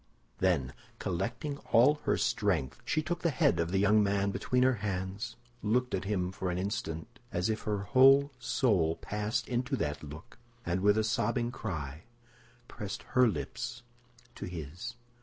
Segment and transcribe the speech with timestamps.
[0.39, 4.77] Then, collecting all her strength, she took the head of the young man between her
[4.81, 10.01] hands, looked at him for an instant as if her whole soul passed into that
[10.01, 12.05] look, and with a sobbing cry
[12.67, 13.83] pressed her lips
[14.33, 14.95] to his.